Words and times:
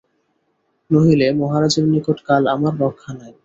নহিলে 0.89 1.27
মহারাজের 1.39 1.85
নিকট 1.93 2.17
কাল 2.27 2.43
আমার 2.55 2.73
রক্ষা 2.83 3.11
নাই। 3.19 3.33